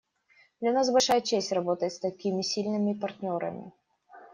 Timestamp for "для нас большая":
0.61-1.21